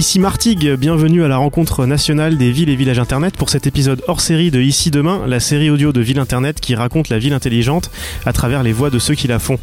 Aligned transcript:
Ici 0.00 0.18
Martigues, 0.18 0.76
bienvenue 0.76 1.24
à 1.24 1.28
la 1.28 1.36
rencontre 1.36 1.84
nationale 1.84 2.38
des 2.38 2.52
villes 2.52 2.70
et 2.70 2.74
villages 2.74 2.98
internet 2.98 3.36
pour 3.36 3.50
cet 3.50 3.66
épisode 3.66 4.02
hors 4.08 4.22
série 4.22 4.50
de 4.50 4.58
Ici 4.58 4.90
Demain, 4.90 5.26
la 5.26 5.40
série 5.40 5.68
audio 5.68 5.92
de 5.92 6.00
Ville 6.00 6.18
Internet 6.18 6.58
qui 6.58 6.74
raconte 6.74 7.10
la 7.10 7.18
ville 7.18 7.34
intelligente 7.34 7.90
à 8.24 8.32
travers 8.32 8.62
les 8.62 8.72
voix 8.72 8.88
de 8.88 8.98
ceux 8.98 9.14
qui 9.14 9.28
la 9.28 9.38
font. 9.38 9.58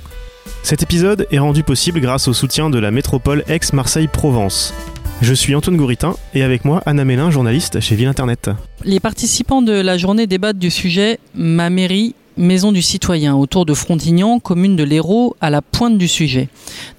Cet 0.62 0.84
épisode 0.84 1.26
est 1.32 1.40
rendu 1.40 1.64
possible 1.64 2.00
grâce 2.00 2.28
au 2.28 2.34
soutien 2.34 2.70
de 2.70 2.78
la 2.78 2.92
métropole 2.92 3.44
Aix-Marseille-Provence. 3.48 4.76
Je 5.24 5.34
suis 5.34 5.56
Antoine 5.56 5.76
Gouritin 5.76 6.16
et 6.36 6.44
avec 6.44 6.66
moi 6.66 6.84
Anna 6.86 7.04
Mélin, 7.04 7.32
journaliste 7.32 7.80
chez 7.80 7.96
Ville 7.96 8.08
Internet. 8.08 8.52
Les 8.86 9.00
participants 9.00 9.64
de 9.64 9.74
la 9.74 9.98
journée 9.98 10.28
débattent 10.28 10.60
du 10.60 10.70
sujet 10.70 11.18
Ma 11.34 11.72
mairie, 11.72 12.14
maison 12.38 12.72
du 12.72 12.82
citoyen, 12.82 13.36
autour 13.36 13.66
de 13.66 13.74
Frontignan, 13.74 14.40
commune 14.40 14.76
de 14.76 14.84
l'Hérault, 14.84 15.36
à 15.42 15.50
la 15.50 15.62
pointe 15.62 15.98
du 15.98 16.08
sujet. 16.08 16.50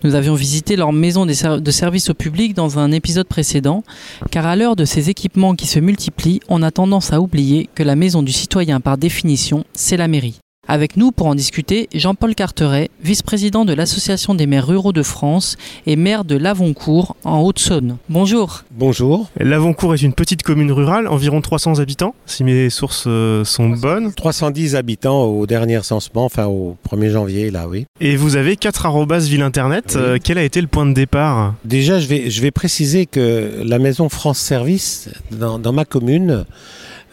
Nous 0.05 0.15
avions 0.15 0.35
visité 0.35 0.77
leur 0.77 0.93
maison 0.93 1.27
de 1.27 1.71
service 1.71 2.11
au 2.11 2.15
public 2.15 2.55
dans 2.55 2.79
un 2.79 2.93
épisode 2.93 3.27
précédent, 3.27 3.85
car 4.31 4.47
à 4.47 4.57
l'heure 4.57 4.77
de 4.77 4.85
ces 4.85 5.11
équipements 5.11 5.55
qui 5.55 5.67
se 5.67 5.79
multiplient, 5.79 6.41
on 6.49 6.63
a 6.63 6.71
tendance 6.71 7.13
à 7.13 7.21
oublier 7.21 7.69
que 7.75 7.83
la 7.83 7.97
maison 7.97 8.23
du 8.23 8.33
citoyen, 8.33 8.81
par 8.81 8.99
définition, 8.99 9.65
c'est 9.75 9.97
la 9.97 10.09
mairie. 10.09 10.39
Avec 10.71 10.99
nous 10.99 11.13
pour 11.13 11.29
en 11.29 11.35
discuter, 11.35 11.89
Jean-Paul 11.95 12.35
Carteret, 12.35 12.91
vice-président 13.03 13.65
de 13.65 13.73
l'Association 13.73 14.35
des 14.35 14.47
maires 14.47 14.67
ruraux 14.67 14.93
de 14.93 15.03
France 15.03 15.57
et 15.87 15.97
maire 15.97 16.27
de 16.27 16.37
Lavoncourt 16.37 17.17
en 17.25 17.41
Haute-Saône. 17.41 17.97
Bonjour. 18.11 18.65
Bonjour. 18.73 19.31
Lavoncourt 19.41 19.95
est 19.95 20.03
une 20.03 20.13
petite 20.13 20.43
commune 20.43 20.71
rurale, 20.71 21.09
environ 21.09 21.41
300 21.41 21.79
habitants, 21.79 22.15
si 22.27 22.45
mes 22.45 22.69
sources 22.69 23.05
euh, 23.07 23.45
sont 23.45 23.71
bonnes. 23.71 24.13
310 24.13 24.77
habitants 24.77 25.23
au 25.23 25.47
dernier 25.47 25.79
recensement, 25.79 26.27
enfin 26.27 26.45
au 26.45 26.77
1er 26.93 27.13
janvier, 27.13 27.51
là, 27.51 27.67
oui. 27.67 27.87
Et 28.03 28.17
vous 28.17 28.37
avez 28.37 28.57
4 28.57 28.85
arrobas 28.85 29.21
ville 29.21 29.41
internet. 29.41 29.95
Euh, 29.97 30.19
quel 30.23 30.37
a 30.37 30.43
été 30.43 30.61
le 30.61 30.67
point 30.67 30.85
de 30.85 30.93
départ? 30.93 31.55
Déjà, 31.65 31.99
je 31.99 32.09
vais, 32.09 32.29
je 32.29 32.43
vais 32.43 32.51
préciser 32.51 33.07
que 33.07 33.63
la 33.65 33.79
maison 33.79 34.11
France 34.11 34.39
Service, 34.39 35.09
dans, 35.31 35.59
dans 35.59 35.73
ma 35.73 35.87
commune, 35.87 36.45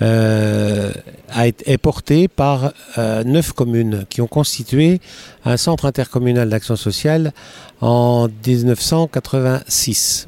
a 0.01 1.47
été, 1.47 1.71
est 1.71 1.77
porté 1.77 2.27
par 2.27 2.73
euh, 2.97 3.23
neuf 3.23 3.53
communes 3.53 4.05
qui 4.09 4.21
ont 4.21 4.27
constitué 4.27 4.99
un 5.43 5.57
centre 5.57 5.85
intercommunal 5.85 6.49
d'action 6.49 6.75
sociale 6.75 7.33
en 7.81 8.27
1986. 8.45 10.27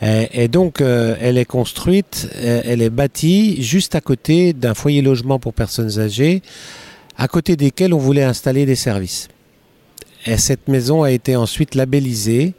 Et, 0.00 0.44
et 0.44 0.48
donc, 0.48 0.80
euh, 0.80 1.16
elle 1.20 1.38
est 1.38 1.44
construite, 1.44 2.28
elle 2.42 2.82
est 2.82 2.90
bâtie 2.90 3.62
juste 3.62 3.94
à 3.94 4.00
côté 4.00 4.52
d'un 4.52 4.74
foyer 4.74 5.02
logement 5.02 5.38
pour 5.38 5.54
personnes 5.54 5.98
âgées, 5.98 6.42
à 7.16 7.28
côté 7.28 7.56
desquels 7.56 7.94
on 7.94 7.98
voulait 7.98 8.24
installer 8.24 8.66
des 8.66 8.76
services. 8.76 9.28
Et 10.26 10.36
cette 10.36 10.68
maison 10.68 11.02
a 11.02 11.10
été 11.10 11.36
ensuite 11.36 11.74
labellisée, 11.74 12.54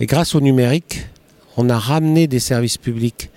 et 0.00 0.06
grâce 0.06 0.34
au 0.34 0.40
numérique, 0.40 1.06
on 1.56 1.68
a 1.70 1.78
ramené 1.78 2.26
des 2.26 2.40
services 2.40 2.78
publics 2.78 3.30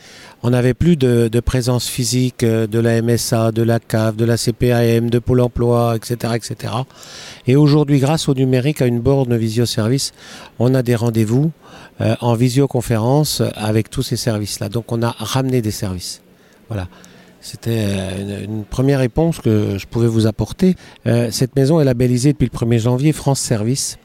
on 0.43 0.51
n'avait 0.51 0.73
plus 0.73 0.97
de, 0.97 1.39
présence 1.39 1.87
physique 1.87 2.45
de 2.45 2.79
la 2.79 3.01
MSA, 3.01 3.51
de 3.51 3.63
la 3.63 3.79
CAF, 3.79 4.15
de 4.15 4.25
la 4.25 4.37
CPAM, 4.37 5.09
de 5.09 5.19
Pôle 5.19 5.41
emploi, 5.41 5.95
etc. 5.95 6.33
etc. 6.35 6.73
Et 7.47 7.55
aujourd'hui, 7.55 7.99
grâce 7.99 8.29
au 8.29 8.33
numérique, 8.33 8.81
à 8.81 8.85
une 8.85 8.99
borne 8.99 9.35
visioservice, 9.35 10.13
on 10.59 10.75
a 10.75 10.83
des 10.83 10.95
rendez-vous 10.95 11.51
euh, 12.01 12.15
en 12.21 12.35
visioconférence 12.35 13.41
avec 13.55 13.89
tous 13.89 14.03
ces 14.03 14.15
services-là. 14.15 14.69
Donc 14.69 14.91
on 14.91 15.01
a 15.01 15.15
ramené 15.17 15.61
des 15.61 15.71
services. 15.71 16.21
Voilà. 16.69 16.87
C'était 17.41 17.85
une, 18.19 18.43
une, 18.43 18.63
première 18.63 18.99
réponse 18.99 19.39
que 19.39 19.77
je 19.77 19.85
pouvais 19.87 20.07
vous 20.07 20.27
apporter. 20.27 20.75
Euh, 21.07 21.29
cette 21.31 21.55
maison 21.55 21.79
est 21.79 21.85
labellisée 21.85 22.33
depuis 22.33 22.49
le 22.51 22.57
1er 22.57 22.79
janvier 22.79 23.11
France 23.13 23.39
Service. 23.39 23.97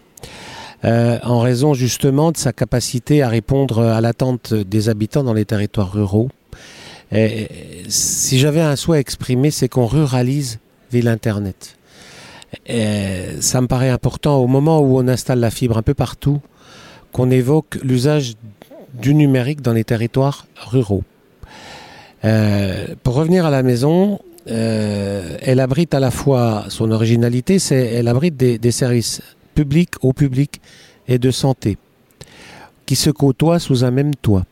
Euh, 0.84 1.18
en 1.22 1.38
raison 1.38 1.74
justement 1.74 2.32
de 2.32 2.36
sa 2.36 2.52
capacité 2.52 3.22
à 3.22 3.28
répondre 3.28 3.80
à 3.80 4.00
l'attente 4.00 4.52
des 4.52 4.88
habitants 4.88 5.22
dans 5.22 5.34
les 5.34 5.44
territoires 5.44 5.92
ruraux. 5.92 6.30
Si 7.88 8.38
j'avais 8.38 8.62
un 8.62 8.74
souhait 8.74 8.98
exprimé, 8.98 9.50
c'est 9.50 9.68
qu'on 9.68 9.86
ruralise 9.86 10.58
Ville 10.90 11.08
Internet. 11.08 11.76
Et 12.66 13.40
ça 13.40 13.60
me 13.60 13.66
paraît 13.66 13.90
important 13.90 14.36
au 14.38 14.46
moment 14.46 14.80
où 14.80 14.98
on 14.98 15.08
installe 15.08 15.40
la 15.40 15.50
fibre 15.50 15.78
un 15.78 15.82
peu 15.82 15.94
partout, 15.94 16.40
qu'on 17.12 17.30
évoque 17.30 17.78
l'usage 17.82 18.34
du 18.94 19.14
numérique 19.14 19.62
dans 19.62 19.72
les 19.72 19.84
territoires 19.84 20.46
ruraux. 20.56 21.04
Euh, 22.24 22.86
pour 23.02 23.14
revenir 23.14 23.46
à 23.46 23.50
la 23.50 23.62
maison, 23.62 24.20
euh, 24.50 25.36
elle 25.40 25.60
abrite 25.60 25.94
à 25.94 26.00
la 26.00 26.10
fois 26.10 26.64
son 26.68 26.90
originalité, 26.90 27.58
c'est 27.58 27.84
elle 27.94 28.08
abrite 28.08 28.36
des 28.36 28.70
services 28.70 29.22
public 29.54 29.90
au 30.02 30.12
public 30.12 30.60
et 31.08 31.18
de 31.18 31.30
santé, 31.30 31.78
qui 32.86 32.96
se 32.96 33.10
côtoient 33.10 33.58
sous 33.58 33.84
un 33.84 33.90
même 33.90 34.14
toit. 34.14 34.44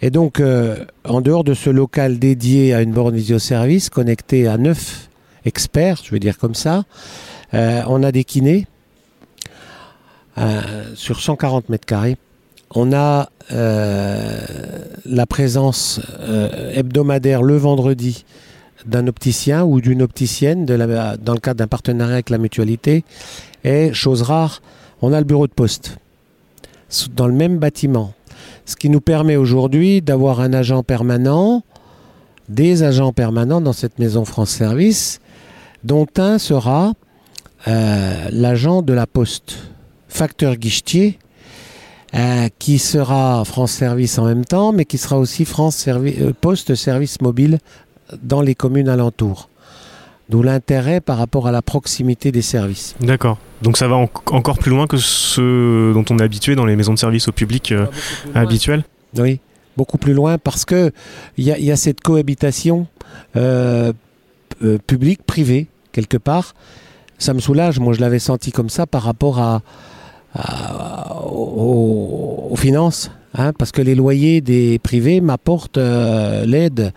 Et 0.00 0.10
donc, 0.10 0.40
euh, 0.40 0.84
en 1.04 1.20
dehors 1.20 1.44
de 1.44 1.54
ce 1.54 1.70
local 1.70 2.18
dédié 2.18 2.72
à 2.72 2.82
une 2.82 2.92
borne 2.92 3.14
visioservice, 3.14 3.90
connecté 3.90 4.46
à 4.46 4.56
neuf 4.56 5.08
experts, 5.44 6.02
je 6.04 6.10
veux 6.12 6.20
dire 6.20 6.38
comme 6.38 6.54
ça, 6.54 6.84
euh, 7.54 7.82
on 7.88 8.02
a 8.02 8.12
des 8.12 8.24
kinés 8.24 8.66
euh, 10.36 10.94
sur 10.94 11.20
140 11.20 11.68
mètres 11.68 11.86
carrés. 11.86 12.16
On 12.74 12.92
a 12.92 13.30
la 13.50 15.26
présence 15.26 16.02
hebdomadaire 16.74 17.42
le 17.42 17.56
vendredi 17.56 18.26
d'un 18.84 19.06
opticien 19.06 19.64
ou 19.64 19.80
d'une 19.80 20.02
opticienne 20.02 20.66
dans 20.66 21.32
le 21.32 21.40
cadre 21.40 21.56
d'un 21.56 21.66
partenariat 21.66 22.12
avec 22.12 22.28
la 22.28 22.36
mutualité. 22.36 23.04
Et 23.64 23.92
chose 23.92 24.22
rare, 24.22 24.62
on 25.02 25.12
a 25.12 25.18
le 25.18 25.24
bureau 25.24 25.46
de 25.46 25.52
poste 25.52 25.98
dans 27.14 27.26
le 27.26 27.34
même 27.34 27.58
bâtiment. 27.58 28.12
Ce 28.64 28.76
qui 28.76 28.90
nous 28.90 29.00
permet 29.00 29.36
aujourd'hui 29.36 30.02
d'avoir 30.02 30.40
un 30.40 30.52
agent 30.52 30.82
permanent, 30.82 31.62
des 32.48 32.82
agents 32.82 33.12
permanents 33.12 33.60
dans 33.60 33.72
cette 33.72 33.98
maison 33.98 34.24
France 34.24 34.50
Service, 34.50 35.20
dont 35.84 36.06
un 36.16 36.38
sera 36.38 36.92
euh, 37.66 38.28
l'agent 38.30 38.82
de 38.82 38.92
la 38.92 39.06
poste, 39.06 39.56
facteur 40.08 40.56
guichetier, 40.56 41.18
euh, 42.14 42.48
qui 42.58 42.78
sera 42.78 43.44
France 43.44 43.72
Service 43.72 44.18
en 44.18 44.24
même 44.24 44.44
temps, 44.44 44.72
mais 44.72 44.84
qui 44.84 44.98
sera 44.98 45.18
aussi 45.18 45.44
France 45.44 45.86
euh, 45.88 46.32
Poste 46.40 46.74
Service 46.74 47.20
Mobile 47.20 47.58
dans 48.22 48.40
les 48.40 48.54
communes 48.54 48.88
alentours. 48.88 49.50
D'où 50.28 50.42
l'intérêt 50.42 51.00
par 51.00 51.16
rapport 51.16 51.46
à 51.46 51.52
la 51.52 51.62
proximité 51.62 52.32
des 52.32 52.42
services. 52.42 52.94
D'accord. 53.00 53.38
Donc 53.62 53.78
ça 53.78 53.88
va 53.88 53.96
en 53.96 54.10
encore 54.30 54.58
plus 54.58 54.70
loin 54.70 54.86
que 54.86 54.98
ce 54.98 55.92
dont 55.92 56.04
on 56.10 56.18
est 56.18 56.22
habitué 56.22 56.54
dans 56.54 56.66
les 56.66 56.76
maisons 56.76 56.92
de 56.92 56.98
service 56.98 57.28
au 57.28 57.32
public 57.32 57.72
euh, 57.72 57.86
habituelles 58.34 58.84
Oui, 59.16 59.40
beaucoup 59.76 59.96
plus 59.96 60.12
loin 60.12 60.36
parce 60.36 60.64
que 60.64 60.92
il 61.38 61.44
y, 61.44 61.64
y, 61.64 61.72
a 61.72 61.76
cette 61.76 62.02
cohabitation 62.02 62.86
euh, 63.36 63.92
euh, 64.62 64.78
publique-privée 64.86 65.68
quelque 65.92 66.16
part. 66.16 66.54
Ça 67.18 67.32
me 67.34 67.40
soulage, 67.40 67.78
moi 67.78 67.92
je 67.94 68.00
l'avais 68.00 68.18
senti 68.18 68.52
comme 68.52 68.68
ça 68.68 68.86
par 68.86 69.02
rapport 69.02 69.38
à, 69.38 69.62
à 70.34 71.22
aux, 71.24 72.48
aux, 72.50 72.56
finances. 72.56 73.10
Hein, 73.34 73.52
parce 73.52 73.72
que 73.72 73.82
les 73.82 73.94
loyers 73.94 74.40
des 74.40 74.78
privés 74.78 75.20
m'apportent 75.20 75.78
euh, 75.78 76.46
l'aide 76.46 76.92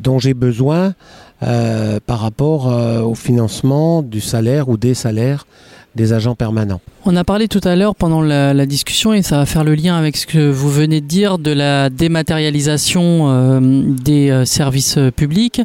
dont 0.00 0.18
j'ai 0.18 0.32
besoin 0.32 0.94
euh, 1.42 1.98
par 2.04 2.20
rapport 2.20 2.68
euh, 2.68 3.00
au 3.00 3.14
financement 3.14 4.02
du 4.02 4.20
salaire 4.20 4.68
ou 4.68 4.76
des 4.76 4.94
salaires 4.94 5.46
des 5.94 6.12
agents 6.14 6.34
permanents. 6.34 6.80
On 7.04 7.16
a 7.16 7.24
parlé 7.24 7.48
tout 7.48 7.60
à 7.64 7.76
l'heure 7.76 7.94
pendant 7.94 8.22
la, 8.22 8.66
discussion 8.66 9.12
et 9.12 9.22
ça 9.22 9.38
va 9.38 9.46
faire 9.46 9.64
le 9.64 9.74
lien 9.74 9.96
avec 9.96 10.16
ce 10.16 10.26
que 10.26 10.50
vous 10.50 10.70
venez 10.70 11.00
de 11.00 11.06
dire 11.06 11.38
de 11.38 11.50
la 11.50 11.90
dématérialisation 11.90 13.26
euh, 13.28 13.60
des 13.60 14.44
services 14.46 14.98
publics 15.14 15.60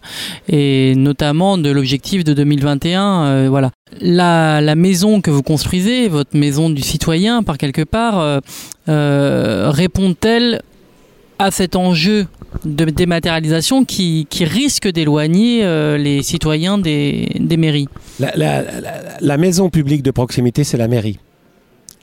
et 0.49 0.95
notamment 0.97 1.57
de 1.57 1.69
l'objectif 1.69 2.23
de 2.23 2.33
2021. 2.33 3.23
Euh, 3.23 3.47
voilà, 3.49 3.71
la, 4.01 4.75
maison 4.75 5.21
que 5.21 5.31
vous 5.31 5.43
construisez, 5.43 6.09
votre 6.09 6.35
maison 6.35 6.69
du 6.69 6.81
citoyen, 6.81 7.43
par 7.43 7.57
quelque 7.57 7.83
part, 7.83 8.41
répond-elle 8.87 10.61
à 11.39 11.51
cet 11.51 11.75
enjeu 11.75 12.27
de 12.65 12.85
dématérialisation 12.85 13.85
qui, 13.85 14.27
risque 14.41 14.87
d'éloigner 14.87 15.63
euh, 15.63 15.97
les 15.97 16.23
citoyens 16.23 16.77
des, 16.77 17.29
mairies 17.57 17.87
la, 18.19 19.37
maison 19.37 19.69
publique 19.69 20.03
de 20.03 20.11
proximité, 20.11 20.63
c'est 20.63 20.77
la 20.77 20.87
mairie. 20.87 21.19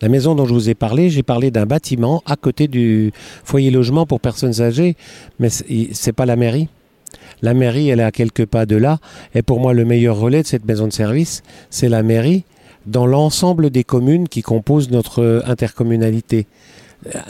La 0.01 0.09
maison 0.09 0.35
dont 0.35 0.45
je 0.45 0.53
vous 0.53 0.69
ai 0.69 0.75
parlé, 0.75 1.09
j'ai 1.09 1.23
parlé 1.23 1.51
d'un 1.51 1.67
bâtiment 1.67 2.23
à 2.27 2.37
côté 2.37 2.69
du 2.69 3.13
foyer 3.45 3.71
logement 3.71 4.07
pour 4.07 4.21
personnes 4.21 4.61
âgées, 4.61 4.97
mais 5.39 5.49
c'est 5.49 6.13
pas 6.13 6.27
la 6.27 6.37
mairie. 6.37 6.69
La 7.43 7.55
mairie, 7.55 7.89
elle 7.89 8.01
est 8.01 8.05
à 8.05 8.13
quelques 8.13 8.47
pas 8.47 8.67
de 8.67 8.77
là, 8.77 8.99
et 9.35 9.43
pour 9.43 9.61
moi, 9.61 9.73
le 9.73 9.85
meilleur 9.85 10.17
relais 10.17 10.43
de 10.43 10.47
cette 10.47 10.65
maison 10.65 10.87
de 10.87 10.93
service, 10.93 11.43
c'est 11.71 11.89
la 11.89 12.03
mairie 12.03 12.45
dans 12.87 13.07
l'ensemble 13.07 13.71
des 13.71 13.85
communes 13.85 14.29
qui 14.29 14.43
composent 14.43 14.91
notre 14.91 15.43
intercommunalité. 15.47 16.47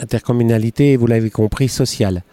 Intercommunalité, 0.01 0.97
vous 0.97 1.07
l'avez 1.07 1.29
compris, 1.29 1.67
sociale. 1.67 2.23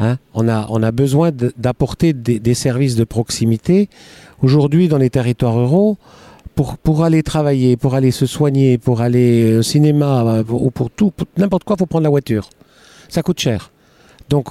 Hein 0.00 0.18
on, 0.34 0.48
a, 0.48 0.90
besoin 0.92 1.30
d'apporter 1.56 2.12
des, 2.12 2.54
services 2.54 2.96
de 2.96 3.04
proximité. 3.04 3.88
Aujourd'hui, 4.42 4.88
dans 4.88 4.98
les 4.98 5.10
territoires 5.10 5.54
ruraux, 5.54 5.96
pour, 6.54 7.04
aller 7.04 7.22
travailler, 7.22 7.76
pour 7.76 7.94
aller 7.94 8.10
se 8.10 8.26
soigner, 8.26 8.78
pour 8.78 9.00
aller 9.00 9.56
au 9.58 9.62
cinéma, 9.62 10.42
ou 10.48 10.70
pour 10.70 10.90
tout, 10.90 11.12
n'importe 11.36 11.64
quoi, 11.64 11.76
il 11.76 11.80
faut 11.80 11.86
prendre 11.86 12.04
la 12.04 12.10
voiture. 12.10 12.48
Ça 13.08 13.22
coûte 13.22 13.40
cher. 13.40 13.70
Donc 14.30 14.48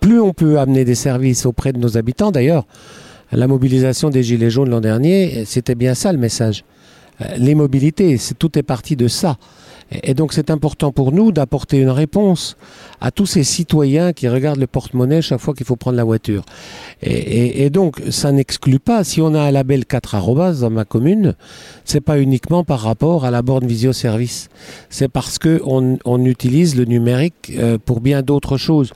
plus 0.00 0.20
on 0.20 0.32
peut 0.32 0.58
amener 0.58 0.84
des 0.84 0.94
services 0.94 1.46
auprès 1.46 1.72
de 1.72 1.78
nos 1.78 1.96
habitants, 1.96 2.30
d'ailleurs, 2.30 2.66
la 3.32 3.48
mobilisation 3.48 4.10
des 4.10 4.22
Gilets 4.22 4.50
jaunes 4.50 4.70
l'an 4.70 4.80
dernier, 4.80 5.44
c'était 5.46 5.74
bien 5.74 5.94
ça 5.94 6.12
le 6.12 6.18
message. 6.18 6.64
Euh, 7.20 7.24
les 7.38 7.54
mobilités, 7.54 8.18
tout 8.38 8.58
est 8.58 8.62
parti 8.62 8.94
de 8.94 9.08
ça. 9.08 9.36
Et 9.90 10.14
donc 10.14 10.32
c'est 10.32 10.50
important 10.50 10.90
pour 10.90 11.12
nous 11.12 11.30
d'apporter 11.30 11.78
une 11.78 11.90
réponse 11.90 12.56
à 13.00 13.10
tous 13.10 13.26
ces 13.26 13.44
citoyens 13.44 14.12
qui 14.12 14.28
regardent 14.28 14.58
le 14.58 14.66
porte-monnaie 14.66 15.22
chaque 15.22 15.40
fois 15.40 15.54
qu'il 15.54 15.66
faut 15.66 15.76
prendre 15.76 15.96
la 15.96 16.04
voiture. 16.04 16.44
Et, 17.02 17.70
donc 17.70 18.00
ça 18.10 18.32
n'exclut 18.32 18.78
pas, 18.78 19.04
si 19.04 19.20
on 19.20 19.34
a 19.34 19.40
un 19.40 19.50
label 19.50 19.84
4 19.84 20.14
arrobas 20.14 20.60
dans 20.60 20.70
ma 20.70 20.84
commune, 20.84 21.34
c'est 21.84 22.00
pas 22.00 22.18
uniquement 22.18 22.64
par 22.64 22.80
rapport 22.80 23.24
à 23.24 23.30
la 23.30 23.42
borne 23.42 23.66
visio 23.66 23.92
service. 23.92 24.48
C'est 24.90 25.08
parce 25.08 25.38
que 25.38 25.60
on, 25.64 26.24
utilise 26.24 26.74
le 26.76 26.84
numérique 26.84 27.52
euh, 27.56 27.78
pour 27.82 28.00
bien 28.00 28.22
d'autres 28.22 28.56
choses. 28.56 28.92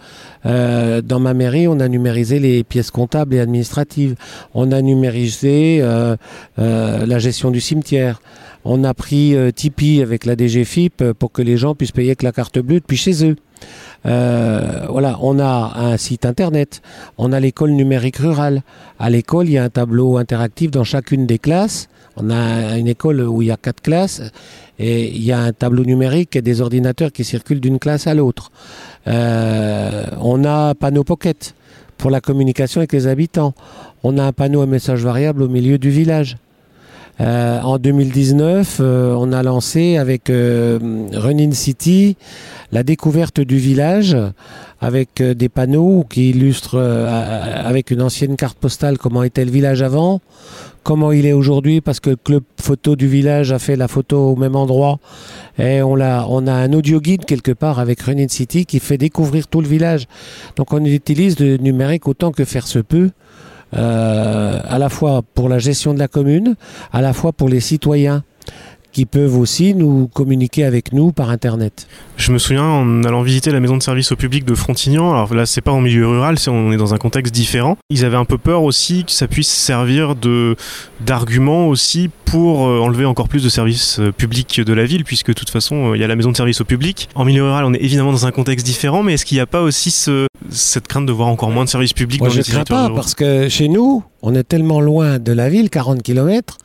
Euh, 0.47 1.03
dans 1.03 1.21
ma 1.21 1.35
mairie, 1.35 1.69
on 1.69 1.79
a 1.79 1.87
numérisé 1.87 2.41
les 2.41 2.65
pièces 2.65 2.91
comptables 2.91 3.35
et 3.35 3.41
administratives. 3.41 4.17
On 4.55 4.73
a 4.73 4.81
numérisé 4.83 5.79
euh, 5.83 6.17
la 6.57 7.19
gestion 7.19 7.51
du 7.51 7.61
cimetière. 7.61 8.21
On 8.65 8.85
a 8.85 8.93
pris 8.93 9.35
euh, 9.35 9.51
Tipeee 9.51 10.03
avec 10.03 10.27
la 10.27 10.37
DGFIP 10.37 11.01
euh, 11.01 11.15
pour 11.15 11.33
que 11.33 11.41
les 11.41 11.57
gens 11.57 11.75
puissent 11.75 11.93
payer 11.93 12.11
avec 12.11 12.23
la 12.23 12.33
carte 12.33 12.59
bleue 12.59 12.81
depuis 12.81 12.97
chez 12.97 13.25
eux. 13.25 13.37
Euh, 14.07 14.87
voilà, 14.89 15.19
on 15.21 15.39
a 15.39 15.73
un 15.77 15.97
site 15.97 16.25
internet, 16.25 16.83
on 17.19 17.33
a 17.33 17.41
l'école 17.41 17.71
numérique 17.71 18.17
rurale. 18.17 18.63
À 18.99 19.11
l'école, 19.11 19.49
il 19.49 19.53
y 19.53 19.59
a 19.59 19.65
un 19.65 19.71
tableau 19.71 20.19
interactif 20.19 20.71
dans 20.71 20.85
chacune 20.85 21.27
des 21.27 21.39
classes. 21.39 21.89
On 22.17 22.31
a 22.31 22.77
une 22.77 22.89
école 22.89 23.21
où 23.23 23.41
il 23.41 23.49
y 23.49 23.51
a 23.51 23.57
quatre 23.57 23.81
classes 23.83 24.23
et 24.79 25.09
il 25.09 25.23
y 25.23 25.33
a 25.33 25.41
un 25.41 25.53
tableau 25.53 25.85
numérique 25.85 26.37
et 26.37 26.43
des 26.43 26.61
ordinateurs 26.61 27.13
qui 27.13 27.25
circulent 27.25 27.61
d'une 27.61 27.79
classe 27.79 28.07
à 28.07 28.15
l'autre. 28.15 28.51
on 29.07 30.45
a 30.45 30.75
panneau 30.75 31.05
pocket 31.05 31.55
pour 31.99 32.11
la 32.11 32.21
communication 32.21 32.81
avec 32.81 32.93
les 32.93 33.07
habitants. 33.07 33.55
On 34.03 34.19
a 34.19 34.25
un 34.25 34.33
panneau 34.33 34.63
à 34.63 34.67
message 34.67 35.03
variable 35.03 35.43
au 35.43 35.49
milieu 35.49 35.79
du 35.79 35.91
village. 35.91 36.37
Euh, 37.21 37.61
en 37.61 37.79
2019, 37.79 38.79
euh, 38.81 39.15
on 39.19 39.33
a 39.33 39.43
lancé 39.43 39.99
avec 39.99 40.31
euh, 40.31 40.79
Running 41.13 41.53
City 41.53 42.17
la 42.73 42.83
découverte 42.83 43.41
du 43.41 43.59
village 43.59 44.17
avec 44.81 45.21
des 45.21 45.49
panneaux 45.49 46.07
qui 46.09 46.31
illustrent 46.31 46.79
avec 46.79 47.91
une 47.91 48.01
ancienne 48.01 48.37
carte 48.37 48.57
postale 48.57 48.97
comment 48.97 49.25
était 49.25 49.45
le 49.45 49.51
village 49.51 49.83
avant, 49.83 50.21
comment 50.85 51.11
il 51.11 51.27
est 51.27 51.33
aujourd'hui 51.33 51.81
parce 51.81 51.99
que 51.99 52.11
le 52.11 52.17
club 52.17 52.45
photo 52.61 52.95
du 52.95 53.09
village 53.09 53.51
a 53.51 53.59
fait 53.59 53.75
la 53.75 53.89
photo 53.89 54.31
au 54.31 54.37
même 54.37 54.55
endroit 54.55 55.01
et 55.59 55.83
on 55.83 56.01
a, 56.01 56.25
on 56.29 56.47
a 56.47 56.53
un 56.53 56.73
audio 56.73 57.01
guide 57.01 57.25
quelque 57.25 57.51
part 57.51 57.81
avec 57.81 58.01
Running 58.03 58.29
City 58.29 58.65
qui 58.65 58.79
fait 58.79 58.99
découvrir 58.99 59.49
tout 59.49 59.61
le 59.61 59.69
village. 59.69 60.07
Donc 60.55 60.73
on 60.73 60.85
utilise 60.85 61.41
le 61.41 61.57
numérique 61.57 62.07
autant 62.07 62.31
que 62.31 62.45
faire 62.45 62.69
se 62.69 62.79
peut 62.79 63.11
à 63.73 64.79
la 64.79 64.89
fois 64.89 65.23
pour 65.35 65.49
la 65.49 65.59
gestion 65.59 65.95
de 65.95 65.99
la 65.99 66.09
commune, 66.09 66.57
à 66.93 67.01
la 67.01 67.13
fois 67.13 67.33
pour 67.33 67.49
les 67.49 67.61
citoyens 67.61 68.25
qui 68.93 69.07
peuvent 69.07 69.37
aussi 69.37 69.75
nous 69.75 70.09
communiquer 70.09 70.65
avec 70.65 70.93
nous 70.93 71.13
par 71.13 71.31
internet. 71.31 71.87
Je 72.17 72.33
me 72.33 72.39
souviens 72.39 72.65
en 72.65 73.05
allant 73.05 73.23
visiter 73.23 73.51
la 73.51 73.61
maison 73.61 73.77
de 73.77 73.83
service 73.83 74.13
au 74.13 74.17
public 74.17 74.45
de 74.45 74.55
Frontignan, 74.55 75.13
alors 75.13 75.35
là 75.35 75.47
c'est 75.47 75.61
pas 75.61 75.73
en 75.73 75.81
milieu 75.81 76.07
rural, 76.07 76.37
on 76.49 76.73
est 76.73 76.77
dans 76.77 76.95
un 76.95 76.99
contexte 76.99 77.35
différent. 77.35 77.77
Ils 77.91 78.05
avaient 78.05 78.17
un 78.17 78.25
peu 78.25 78.39
peur 78.39 78.63
aussi 78.63 79.05
que 79.05 79.13
ça 79.13 79.29
puisse 79.29 79.49
servir 79.49 80.15
de 80.17 80.57
d'argument 81.01 81.69
aussi 81.69 82.11
pour 82.25 82.67
euh, 82.67 82.79
enlever 82.79 83.05
encore 83.05 83.29
plus 83.29 83.43
de 83.43 83.49
services 83.49 83.99
euh, 83.99 84.13
publics 84.13 84.61
de 84.61 84.73
la 84.73 84.85
ville, 84.85 85.05
puisque 85.05 85.29
de 85.29 85.33
toute 85.35 85.51
façon 85.51 85.95
il 85.95 86.01
y 86.01 86.05
a 86.05 86.07
la 86.07 86.17
maison 86.17 86.31
de 86.31 86.37
service 86.37 86.61
au 86.61 86.65
public. 86.65 87.09
En 87.15 87.25
milieu 87.25 87.45
rural, 87.45 87.65
on 87.65 87.75
est 87.75 87.83
évidemment 87.83 88.13
dans 88.13 88.27
un 88.27 88.31
contexte 88.31 88.65
différent, 88.67 89.03
mais 89.03 89.15
est-ce 89.15 89.25
qu'il 89.25 89.37
n'y 89.37 89.43
a 89.43 89.47
pas 89.47 89.63
aussi 89.63 89.91
ce, 89.91 90.27
cette 90.51 90.87
crainte 90.87 91.07
de 91.07 91.13
voir 91.13 91.29
encore 91.29 91.51
moins 91.51 91.65
de 91.65 91.69
services 91.69 91.93
publics 91.93 92.21
Moi, 92.21 92.29
dans 92.29 92.35
je 92.35 92.39
les 92.39 92.45
territoires 92.45 92.89
pas, 92.89 92.95
parce 92.95 93.15
que 93.15 93.49
chez 93.49 93.69
nous, 93.69 94.05
on 94.23 94.35
est 94.35 94.45
tellement 94.45 94.81
loin 94.81 95.19
de 95.19 95.33
la 95.33 95.49
ville, 95.49 95.71
40 95.71 96.03
km, 96.03 96.59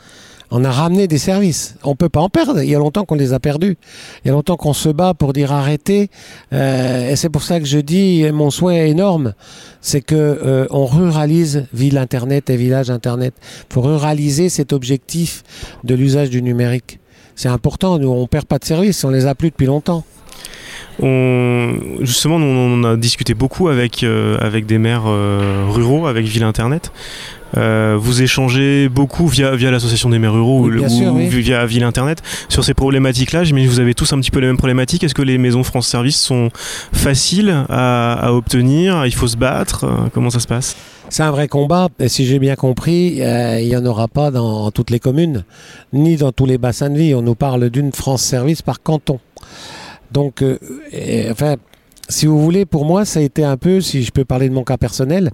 on 0.52 0.64
a 0.64 0.72
ramené 0.72 1.08
des 1.08 1.18
services. 1.18 1.76
On 1.84 1.96
peut 1.96 2.10
pas 2.10 2.20
en 2.20 2.30
perdre. 2.30 2.62
Il 2.62 2.70
y 2.70 2.76
a 2.76 2.80
longtemps 2.80 3.06
qu'on 3.06 3.16
les 3.16 3.34
a 3.34 3.40
perdus. 3.40 3.78
Il 4.24 4.28
y 4.28 4.30
a 4.30 4.34
longtemps 4.34 4.58
qu'on 4.58 4.74
se 4.74 4.90
bat 4.90 5.14
pour 5.14 5.34
dire 5.34 5.52
arrêtez. 5.52 6.10
Euh, 6.54 7.12
et 7.12 7.16
c'est 7.16 7.30
pour 7.30 7.44
ça 7.44 7.60
que 7.60 7.66
je 7.66 7.80
dis 7.80 8.26
mon 8.32 8.52
souhait 8.52 8.90
énorme, 8.90 9.34
c'est 9.82 10.02
que 10.02 10.16
euh, 10.16 10.68
on 10.70 10.86
ruralise 10.86 11.66
ville 11.74 11.98
internet 11.98 12.50
et 12.50 12.58
village 12.58 12.90
internet. 12.90 13.34
Pour 13.70 13.86
ruraliser 13.86 14.50
cet 14.50 14.74
objectif 14.74 15.44
de 15.84 15.96
l'usage 15.96 16.30
du 16.30 16.42
numérique. 16.42 17.00
C'est 17.36 17.50
important. 17.50 17.98
Nous, 17.98 18.08
on 18.08 18.28
perd 18.28 18.46
pas 18.46 18.60
de 18.60 18.66
services. 18.66 19.04
On 19.04 19.10
les 19.10 19.26
a 19.26 19.36
plus 19.36 19.50
depuis 19.50 19.66
longtemps. 19.66 20.04
On, 21.02 21.74
justement, 22.02 22.38
on, 22.38 22.84
a 22.86 22.96
discuté 22.96 23.34
beaucoup 23.34 23.68
avec, 23.68 24.04
euh, 24.04 24.38
avec 24.40 24.66
des 24.66 24.78
maires 24.78 25.04
ruraux, 25.04 26.08
avec 26.08 26.26
Ville 26.26 26.44
Internet. 26.44 26.94
Euh, 27.58 27.96
vous 28.00 28.22
échangez 28.22 28.90
beaucoup 28.90 29.28
via, 29.28 29.56
via 29.56 29.72
l'association 29.72 30.10
des 30.10 30.20
maires 30.20 30.34
ruraux 30.34 30.68
ou, 30.68 31.18
via 31.30 31.66
Ville 31.66 31.84
Internet 31.84 32.22
sur 32.50 32.64
ces 32.64 32.74
problématiques-là. 32.74 33.44
Mais 33.54 33.66
vous 33.66 33.80
avez 33.80 33.94
tous 33.94 34.12
un 34.14 34.20
petit 34.20 34.32
peu 34.32 34.40
les 34.40 34.48
mêmes 34.48 34.58
problématiques. 34.58 35.04
Est-ce 35.04 35.16
que 35.16 35.22
les 35.22 35.38
maisons 35.38 35.64
France 35.64 35.88
Service 35.88 36.20
sont 36.20 36.50
faciles 36.94 37.66
à, 37.70 38.34
obtenir? 38.34 39.06
Il 39.06 39.14
faut 39.14 39.28
se 39.28 39.38
battre? 39.38 39.86
Comment 40.14 40.30
ça 40.30 40.40
se 40.40 40.48
passe? 40.48 40.76
C'est 41.10 41.24
un 41.24 41.32
vrai 41.32 41.48
combat, 41.48 41.90
et 42.00 42.10
si 42.10 42.26
j'ai 42.26 42.40
bien 42.40 42.56
compris, 42.56 43.22
euh, 43.22 43.60
il 43.62 43.68
n'y 43.68 43.76
en 43.76 43.86
aura 43.86 44.08
pas 44.08 44.32
dans 44.32 44.72
toutes 44.72 44.90
les 44.90 45.00
communes, 45.00 45.44
ni 45.94 46.16
dans 46.16 46.32
tous 46.32 46.48
les 46.48 46.58
bassins 46.58 46.90
de 46.90 46.98
vie. 46.98 47.14
On 47.14 47.22
nous 47.22 47.36
parle 47.36 47.70
d'une 47.70 47.92
France 47.92 48.24
Service 48.24 48.64
par 48.64 48.82
canton. 48.82 49.20
Donc, 50.12 50.42
euh, 50.42 50.58
enfin, 51.32 51.56
si 52.08 52.26
vous 52.26 52.42
voulez, 52.42 52.66
pour 52.66 52.86
moi, 52.86 53.06
ça 53.06 53.20
a 53.20 53.24
été 53.24 53.44
un 53.44 53.58
peu, 53.58 53.82
si 53.82 54.04
je 54.04 54.12
peux 54.12 54.26
parler 54.26 54.50
de 54.50 54.54
mon 54.54 54.64
cas 54.64 54.78
personnel, 54.78 55.32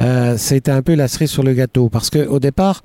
euh, 0.00 0.36
ça 0.36 0.54
a 0.54 0.58
été 0.58 0.70
un 0.70 0.82
peu 0.82 0.94
la 0.94 1.08
cerise 1.08 1.30
sur 1.30 1.42
le 1.42 1.54
gâteau. 1.54 1.88
Parce 1.88 2.10
qu'au 2.10 2.40
départ, 2.40 2.82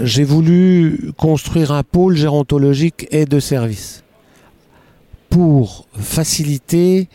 j'ai 0.00 0.24
voulu 0.24 1.12
construire 1.16 1.72
un 1.72 1.82
pôle 1.82 2.16
gérontologique 2.16 3.06
et 3.10 3.24
de 3.24 3.40
service 3.40 4.04
pour 5.30 5.86
faciliter 5.94 7.08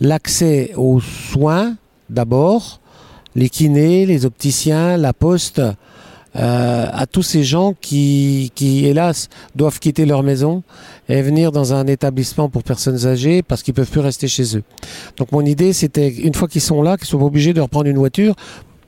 l'accès 0.00 0.72
aux 0.76 1.00
soins 1.00 1.76
d'abord, 2.08 2.80
les 3.34 3.48
kinés, 3.48 4.06
les 4.06 4.24
opticiens, 4.26 4.96
la 4.96 5.12
poste, 5.12 5.60
euh, 6.36 6.86
à 6.92 7.06
tous 7.06 7.22
ces 7.22 7.42
gens 7.42 7.74
qui, 7.80 8.52
hélas, 8.60 9.28
doivent 9.56 9.80
quitter 9.80 10.06
leur 10.06 10.22
maison 10.22 10.62
et 11.08 11.22
venir 11.22 11.52
dans 11.52 11.74
un 11.74 11.86
établissement 11.86 12.48
pour 12.48 12.62
personnes 12.62 13.06
âgées 13.06 13.42
parce 13.42 13.62
qu'ils 13.62 13.74
peuvent 13.74 13.90
plus 13.90 14.00
rester 14.00 14.28
chez 14.28 14.56
eux. 14.56 14.62
Donc 15.16 15.32
mon 15.32 15.44
idée, 15.44 15.72
c'était 15.72 16.08
une 16.08 16.34
fois 16.34 16.48
qu'ils 16.48 16.60
sont 16.60 16.82
là, 16.82 16.96
qu'ils 16.96 17.06
soient 17.06 17.22
obligés 17.22 17.54
de 17.54 17.60
reprendre 17.60 17.88
une 17.88 17.98
voiture 17.98 18.34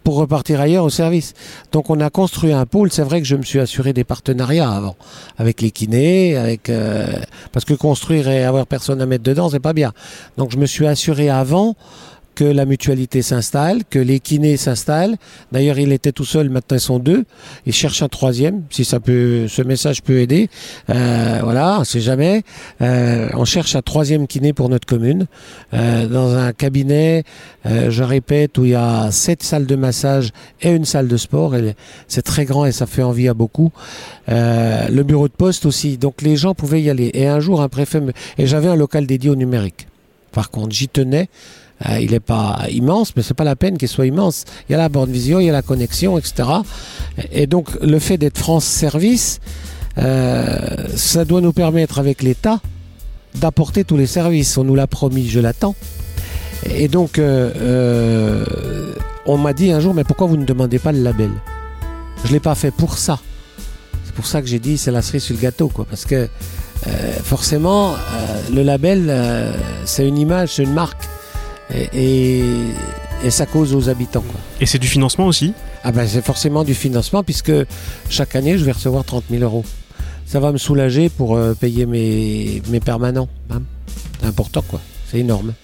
pour 0.05 0.17
repartir 0.17 0.61
ailleurs 0.61 0.85
au 0.85 0.91
service. 0.91 1.35
Donc 1.73 1.91
on 1.91 2.00
a 2.00 2.11
construit 2.11 2.53
un 2.53 2.67
pôle. 2.67 2.91
C'est 2.91 3.03
vrai 3.03 3.21
que 3.21 3.27
je 3.27 3.37
me 3.37 3.43
suis 3.43 3.61
assuré 3.61 3.93
des 3.93 4.05
partenariats 4.05 4.71
avant, 4.71 4.97
avec 5.39 5.61
les 5.61 5.71
kinés, 5.71 6.37
avec 6.37 6.71
euh, 6.71 7.07
parce 7.53 7.65
que 7.65 7.75
construire 7.75 8.29
et 8.29 8.45
avoir 8.45 8.67
personne 8.67 9.00
à 9.00 9.07
mettre 9.07 9.25
dedans, 9.25 9.50
c'est 9.50 9.61
pas 9.61 9.73
bien. 9.73 9.93
Donc 10.37 10.50
je 10.53 10.57
me 10.57 10.67
suis 10.67 10.87
assuré 10.87 11.29
avant 11.29 11.77
que 12.41 12.45
la 12.47 12.65
mutualité 12.65 13.21
s'installe, 13.21 13.83
que 13.91 13.99
les 13.99 14.19
kinés 14.19 14.57
s'installent. 14.57 15.17
D'ailleurs, 15.53 15.79
il 15.79 15.93
était 15.93 16.11
tout 16.11 16.25
seul, 16.25 16.49
maintenant 16.49 16.79
ils 16.79 16.81
sont 16.81 16.99
deux. 16.99 17.27
Il 17.67 17.75
cherche 17.75 18.01
un 18.03 18.09
troisième, 18.09 18.63
si 18.71 18.87
ça 18.87 18.99
peut, 18.99 19.47
ce 19.47 19.61
message 19.61 20.01
peut 20.03 20.21
aider. 20.21 20.49
Euh, 20.89 21.41
voilà, 21.43 21.81
on 21.81 21.85
sait 21.85 22.01
jamais. 22.01 22.43
Euh, 22.81 23.29
on 23.35 23.45
cherche 23.45 23.77
un 23.77 23.83
troisième 23.83 24.27
kiné 24.27 24.55
pour 24.55 24.71
notre 24.71 24.87
commune, 24.87 25.27
euh, 25.75 26.07
dans 26.07 26.35
un 26.35 26.55
cabinet, 26.55 27.25
je 27.67 28.03
répète, 28.03 28.57
où 28.57 28.65
il 28.65 28.71
y 28.71 28.75
a 28.75 29.11
sept 29.11 29.43
salles 29.43 29.67
de 29.67 29.77
massage 29.77 30.31
et 30.63 30.71
une 30.71 30.87
salle 30.87 31.09
de 31.09 31.19
sport. 31.19 31.55
C'est 32.09 32.23
très 32.23 32.47
grand 32.47 32.65
et 32.65 32.73
ça 32.73 32.87
fait 32.87 33.03
envie 33.03 33.29
à 33.29 33.35
beaucoup. 33.35 33.71
le 34.29 35.03
bureau 35.03 35.29
de 35.29 35.35
poste 35.35 35.67
aussi. 35.67 35.99
Donc 35.99 36.23
les 36.23 36.37
gens 36.37 36.55
pouvaient 36.55 36.81
y 36.81 36.89
aller. 36.89 37.11
Et 37.13 37.27
un 37.27 37.41
jour, 37.41 37.61
un 37.61 37.69
préfet, 37.69 38.01
et 38.39 38.47
j'avais 38.47 38.69
un 38.69 38.77
local 38.77 39.05
dédié 39.07 39.29
au 39.29 39.37
numérique. 39.37 39.90
Par 40.33 40.51
contre, 40.51 40.75
j'y 40.75 40.89
tenais 40.89 41.29
euh, 41.89 41.99
il 41.99 42.11
n'est 42.11 42.21
pas 42.21 42.67
immense, 42.71 43.15
mais 43.17 43.23
c'est 43.23 43.35
pas 43.35 43.45
la 43.45 43.57
peine 43.57 43.79
qu'il 43.79 43.89
soit 43.89 44.07
immense. 44.07 44.45
Il 44.69 44.73
y 44.73 44.75
a 44.75 44.79
la 44.79 44.89
borne 44.89 45.11
visio, 45.11 45.41
il 45.41 45.47
y 45.47 45.49
a 45.49 45.53
la 45.53 45.63
connexion, 45.63 46.19
etc. 46.19 46.49
Et 47.33 47.47
donc 47.47 47.71
le 47.81 47.99
fait 47.99 48.19
d'être 48.19 48.39
France 48.39 48.65
Service, 48.65 49.41
euh, 49.99 50.89
ça 50.95 51.25
doit 51.25 51.41
nous 51.41 51.53
permettre 51.53 51.99
avec 51.99 52.23
l'État 52.23 52.61
d'apporter 53.37 53.85
tous 53.85 53.97
les 53.97 54.07
services. 54.07 54.59
On 54.59 54.65
nous 54.65 54.75
l'a 54.75 54.87
promis, 54.87 55.29
je 55.29 55.41
l'attends. 55.41 55.75
Et 56.67 56.89
donc 56.89 57.19
euh, 57.19 58.45
on 59.25 59.39
m'a 59.39 59.55
dit 59.55 59.73
un 59.73 59.81
jour, 59.81 59.95
mais 59.95 60.05
pourquoi 60.05 60.27
vous 60.27 60.37
ne 60.37 60.45
demandez 60.45 60.79
pas 60.79 60.93
le 60.93 61.03
label? 61.03 61.31
Je 62.25 62.33
l'ai 62.33 62.41
pas 62.41 62.55
fait 62.55 62.71
pour 62.71 62.99
ça. 62.99 63.19
C'est 64.05 64.15
pour 64.15 64.27
ça 64.27 64.43
que 64.43 64.49
j'ai 64.49 64.59
dit 64.59 64.77
c'est 64.77 64.91
la 64.91 65.01
cerise 65.01 65.23
sur 65.23 65.35
le 65.35 65.41
gâteau, 65.41 65.69
quoi. 65.69 65.87
Parce 65.89 66.05
que 66.05 66.29
forcément, 67.23 67.95
le 68.53 68.63
label, 68.63 69.13
c'est 69.85 70.07
une 70.07 70.19
image, 70.19 70.55
c'est 70.55 70.63
une 70.63 70.73
marque 70.73 71.09
et, 71.93 72.43
ça 73.29 73.47
cause 73.47 73.75
aux 73.75 73.89
habitants. 73.89 74.25
Et 74.61 74.67
c'est 74.67 74.79
du 74.79 74.89
financement 74.89 75.27
aussi? 75.27 75.53
Ah 75.85 75.93
ben 75.93 76.07
C'est 76.07 76.25
forcément 76.25 76.65
du 76.65 76.75
financement 76.75 77.23
puisque 77.23 77.53
chaque 78.09 78.35
année 78.37 78.59
je 78.59 78.65
vais 78.65 78.73
recevoir 78.73 79.05
30 79.05 79.25
000 79.31 79.43
euros. 79.43 79.65
Ça 80.27 80.41
va 80.41 80.53
me 80.53 80.59
soulager 80.59 81.09
pour 81.09 81.37
euh, 81.37 81.55
payer 81.55 81.87
mes, 81.87 82.63
mes 82.69 82.81
permanents. 82.81 83.29
Hein. 83.51 83.63
C'est 84.21 84.27
important 84.27 84.63
quoi, 84.67 84.81
c'est 85.11 85.19
énorme. 85.19 85.55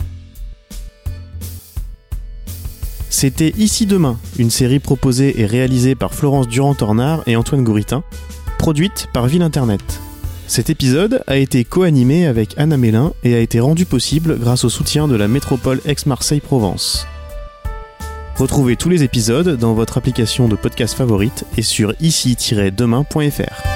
C'était 3.09 3.55
Ici 3.57 3.87
Demain, 3.87 4.19
une 4.39 4.51
série 4.51 4.79
proposée 4.79 5.41
et 5.41 5.47
réalisée 5.47 5.95
par 5.95 6.13
Florence 6.13 6.49
Durand-Tornard 6.49 7.23
et 7.27 7.37
Antoine 7.37 7.65
Gouritin, 7.65 8.03
produite 8.59 9.09
par 9.15 9.27
Ville 9.27 9.43
Internet. 9.43 10.01
Cet 10.49 10.71
épisode 10.71 11.23
a 11.27 11.37
été 11.37 11.65
co-animé 11.65 12.27
avec 12.27 12.55
Anna 12.57 12.77
Mélin 12.77 13.13
et 13.25 13.35
a 13.35 13.41
été 13.41 13.59
rendu 13.59 13.85
possible 13.85 14.39
grâce 14.39 14.65
au 14.65 14.69
soutien 14.69 15.09
de 15.09 15.17
la 15.17 15.27
métropole 15.27 15.81
Aix-Marseille-Provence. 15.85 17.07
Retrouvez 18.37 18.77
tous 18.77 18.89
les 18.89 19.03
épisodes 19.03 19.57
dans 19.57 19.75
votre 19.75 19.99
application 19.99 20.47
de 20.47 20.57
podcast 20.57 20.95
favorite 20.95 21.45
et 21.57 21.63
sur 21.63 21.95
ici-demain.fr. 22.01 23.76